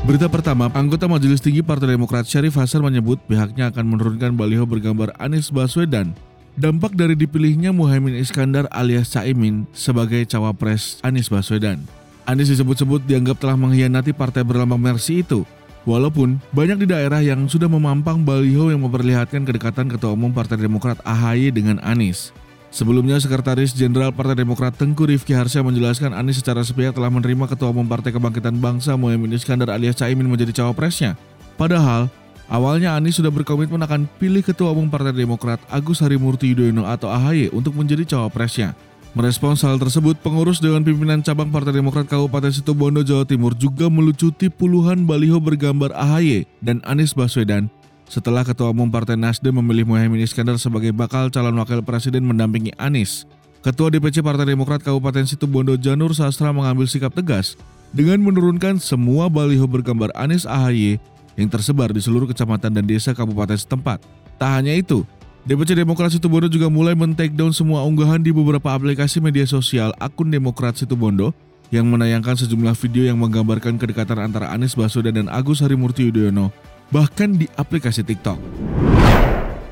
[0.05, 5.17] Berita pertama, anggota Majelis Tinggi Partai Demokrat Syarif Hasan menyebut pihaknya akan menurunkan baliho bergambar
[5.17, 6.13] Anies Baswedan.
[6.61, 11.81] Dampak dari dipilihnya Muhaimin Iskandar alias Caimin sebagai cawapres Anies Baswedan.
[12.29, 15.49] Anies disebut-sebut dianggap telah mengkhianati partai berlambang Mersi itu.
[15.89, 21.01] Walaupun banyak di daerah yang sudah memampang baliho yang memperlihatkan kedekatan Ketua Umum Partai Demokrat
[21.01, 22.29] AHY dengan Anies.
[22.75, 27.71] Sebelumnya, Sekretaris Jenderal Partai Demokrat Tengku Rifki Harsha menjelaskan Anies secara sepihak telah menerima Ketua
[27.71, 31.15] Umum Partai Kebangkitan Bangsa Mohaimin Iskandar alias Caimin menjadi cawapresnya.
[31.55, 32.11] Padahal,
[32.51, 37.55] awalnya Anies sudah berkomitmen akan pilih Ketua Umum Partai Demokrat Agus Harimurti Yudhoyono atau AHY
[37.55, 38.75] untuk menjadi cawapresnya.
[39.15, 44.51] Merespons hal tersebut, pengurus Dewan Pimpinan Cabang Partai Demokrat Kabupaten Situbondo, Jawa Timur juga melucuti
[44.51, 47.71] puluhan baliho bergambar AHY dan Anies Baswedan
[48.09, 53.25] setelah Ketua Umum Partai Nasdem memilih Muhaimin Iskandar sebagai bakal calon wakil presiden mendampingi Anies.
[53.65, 57.57] Ketua DPC Partai Demokrat Kabupaten Situbondo Janur Sastra mengambil sikap tegas
[57.97, 61.01] dengan menurunkan semua baliho bergambar Anies AHY
[61.41, 64.05] yang tersebar di seluruh kecamatan dan desa kabupaten setempat.
[64.37, 65.03] Tak hanya itu,
[65.49, 70.29] DPC Demokrat Situbondo juga mulai men-take down semua unggahan di beberapa aplikasi media sosial akun
[70.29, 71.33] Demokrat Situbondo
[71.73, 76.53] yang menayangkan sejumlah video yang menggambarkan kedekatan antara Anies Baswedan dan Agus Harimurti Yudhoyono
[76.93, 78.37] bahkan di aplikasi TikTok.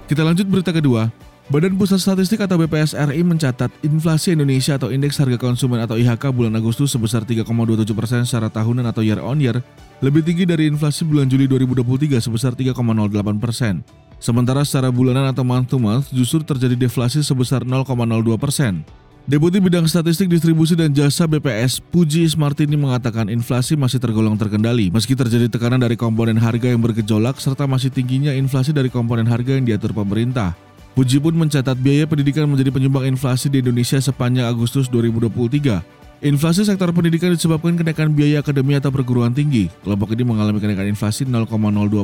[0.08, 1.08] Kita lanjut berita kedua.
[1.50, 6.30] Badan Pusat Statistik atau BPS RI mencatat inflasi Indonesia atau Indeks Harga Konsumen atau IHK
[6.30, 9.58] bulan Agustus sebesar 3,27 persen secara tahunan atau year on year,
[10.00, 13.82] lebih tinggi dari inflasi bulan Juli 2023 sebesar 3,08 persen.
[14.22, 17.90] Sementara secara bulanan atau month to month justru terjadi deflasi sebesar 0,02
[18.38, 18.86] persen.
[19.22, 25.14] Deputi Bidang Statistik Distribusi dan Jasa BPS, Puji Ismartini mengatakan inflasi masih tergolong terkendali meski
[25.14, 29.62] terjadi tekanan dari komponen harga yang bergejolak serta masih tingginya inflasi dari komponen harga yang
[29.62, 30.58] diatur pemerintah.
[30.98, 36.26] Puji pun mencatat biaya pendidikan menjadi penyumbang inflasi di Indonesia sepanjang Agustus 2023.
[36.26, 39.70] Inflasi sektor pendidikan disebabkan kenaikan biaya akademi atau perguruan tinggi.
[39.86, 41.46] Kelompok ini mengalami kenaikan inflasi 0,02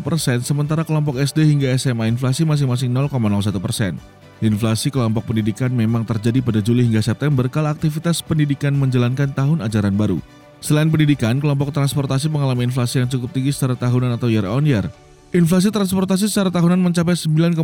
[0.07, 3.11] persen, sementara kelompok SD hingga SMA inflasi masing-masing 0,01
[3.59, 3.99] persen.
[4.39, 9.99] Inflasi kelompok pendidikan memang terjadi pada Juli hingga September kala aktivitas pendidikan menjalankan tahun ajaran
[9.99, 10.23] baru.
[10.63, 14.87] Selain pendidikan, kelompok transportasi mengalami inflasi yang cukup tinggi secara tahunan atau year on year.
[15.35, 17.59] Inflasi transportasi secara tahunan mencapai 9,65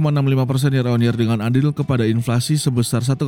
[0.51, 3.25] persen year on year dengan andil kepada inflasi sebesar 1,18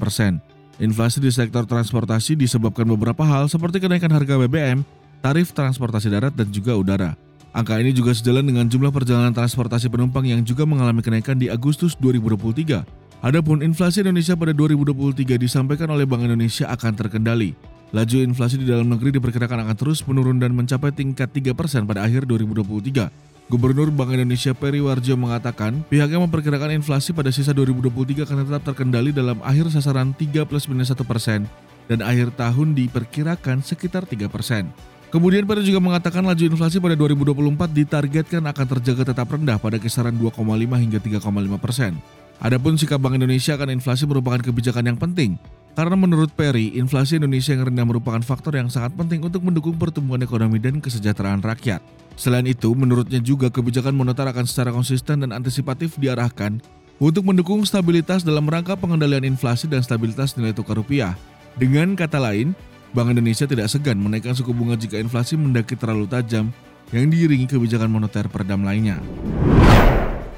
[0.00, 0.40] persen.
[0.80, 4.80] Inflasi di sektor transportasi disebabkan beberapa hal seperti kenaikan harga BBM,
[5.20, 7.12] tarif transportasi darat, dan juga udara.
[7.50, 11.98] Angka ini juga sejalan dengan jumlah perjalanan transportasi penumpang yang juga mengalami kenaikan di Agustus
[11.98, 12.86] 2023.
[13.26, 17.58] Adapun inflasi Indonesia pada 2023 disampaikan oleh Bank Indonesia akan terkendali.
[17.90, 22.30] Laju inflasi di dalam negeri diperkirakan akan terus menurun dan mencapai tingkat 3% pada akhir
[22.30, 23.10] 2023.
[23.50, 29.10] Gubernur Bank Indonesia Peri Warjo mengatakan pihaknya memperkirakan inflasi pada sisa 2023 akan tetap terkendali
[29.10, 31.50] dalam akhir sasaran 3 plus minus 1 persen
[31.90, 34.70] dan akhir tahun diperkirakan sekitar 3 persen.
[35.10, 40.14] Kemudian Peri juga mengatakan laju inflasi pada 2024 ditargetkan akan terjaga tetap rendah pada kisaran
[40.14, 40.38] 2,5
[40.78, 41.98] hingga 3,5 persen.
[42.38, 45.34] Adapun sikap Bank Indonesia akan inflasi merupakan kebijakan yang penting,
[45.74, 50.22] karena menurut Peri, inflasi Indonesia yang rendah merupakan faktor yang sangat penting untuk mendukung pertumbuhan
[50.22, 51.82] ekonomi dan kesejahteraan rakyat.
[52.14, 56.62] Selain itu, menurutnya juga kebijakan moneter akan secara konsisten dan antisipatif diarahkan
[57.02, 61.18] untuk mendukung stabilitas dalam rangka pengendalian inflasi dan stabilitas nilai tukar rupiah.
[61.58, 62.54] Dengan kata lain,
[62.90, 66.50] Bank Indonesia tidak segan menaikkan suku bunga jika inflasi mendaki terlalu tajam
[66.90, 68.98] yang diiringi kebijakan moneter peredam lainnya.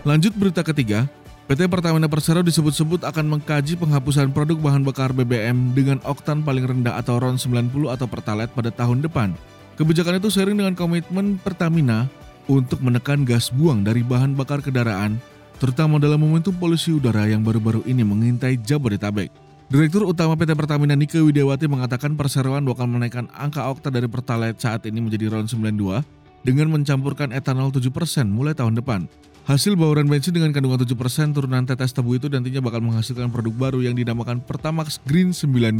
[0.04, 1.08] Lanjut berita ketiga,
[1.48, 7.00] PT Pertamina Persero disebut-sebut akan mengkaji penghapusan produk bahan bakar BBM dengan oktan paling rendah
[7.00, 9.32] atau RON 90 atau Pertalite pada tahun depan.
[9.80, 12.04] Kebijakan itu sering dengan komitmen Pertamina
[12.52, 15.16] untuk menekan gas buang dari bahan bakar kendaraan,
[15.56, 19.51] terutama dalam momentum polusi udara yang baru-baru ini mengintai Jabodetabek.
[19.70, 24.82] Direktur Utama PT Pertamina Nike Widiawati mengatakan perseroan bakal menaikkan angka okta dari Pertalite saat
[24.90, 26.02] ini menjadi RON 92
[26.42, 27.86] dengan mencampurkan etanol 7%
[28.26, 29.06] mulai tahun depan.
[29.42, 33.82] Hasil bauran bensin dengan kandungan 7% turunan tetes tebu itu nantinya bakal menghasilkan produk baru
[33.82, 35.78] yang dinamakan Pertamax Green 92.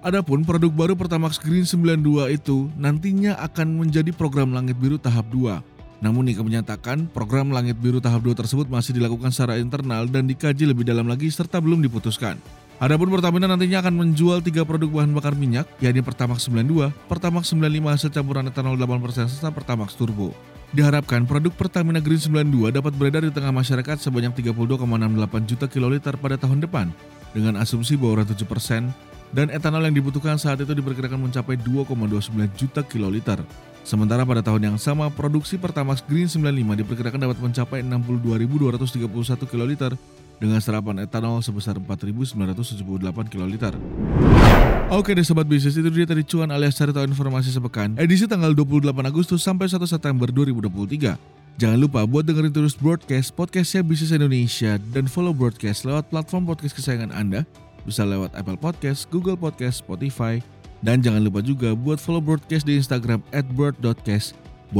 [0.00, 5.60] Adapun produk baru Pertamax Green 92 itu nantinya akan menjadi program Langit Biru tahap 2.
[6.00, 10.68] Namun Nike menyatakan program Langit Biru tahap 2 tersebut masih dilakukan secara internal dan dikaji
[10.68, 12.40] lebih dalam lagi serta belum diputuskan.
[12.80, 17.92] Adapun Pertamina nantinya akan menjual tiga produk bahan bakar minyak, yakni Pertamax 92, Pertamax 95
[17.92, 20.32] hasil campuran etanol 8% serta Pertamax Turbo.
[20.72, 24.80] Diharapkan produk Pertamina Green 92 dapat beredar di tengah masyarakat sebanyak 32,68
[25.44, 26.88] juta kiloliter pada tahun depan,
[27.36, 28.48] dengan asumsi bauran 7%
[29.36, 33.44] dan etanol yang dibutuhkan saat itu diperkirakan mencapai 2,29 juta kiloliter.
[33.84, 39.92] Sementara pada tahun yang sama, produksi Pertamax Green 95 diperkirakan dapat mencapai 62.231 kiloliter
[40.40, 42.32] dengan serapan etanol sebesar 4.978
[43.28, 43.76] kiloliter.
[44.90, 48.50] Oke deh sobat bisnis itu dia tadi cuan alias cari tahu informasi sepekan edisi tanggal
[48.50, 51.14] 28 Agustus sampai 1 September 2023.
[51.60, 56.72] Jangan lupa buat dengerin terus broadcast podcastnya Bisnis Indonesia dan follow broadcast lewat platform podcast
[56.72, 57.44] kesayangan Anda
[57.84, 60.40] bisa lewat Apple Podcast, Google Podcast, Spotify,
[60.80, 63.76] dan jangan lupa juga buat follow broadcast di Instagram at buat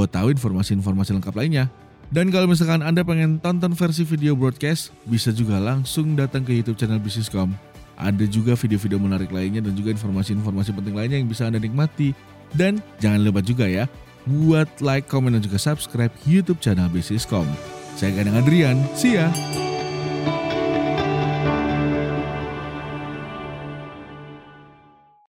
[0.08, 1.68] tahu informasi-informasi lengkap lainnya.
[2.10, 6.74] Dan kalau misalkan Anda pengen tonton versi video broadcast, bisa juga langsung datang ke YouTube
[6.74, 7.54] channel Bisniscom.
[7.94, 12.10] Ada juga video-video menarik lainnya dan juga informasi-informasi penting lainnya yang bisa Anda nikmati.
[12.50, 13.86] Dan jangan lupa juga ya,
[14.26, 17.46] buat like, komen, dan juga subscribe YouTube channel Bisniscom.
[17.94, 19.30] Saya Kadang Adrian, see ya!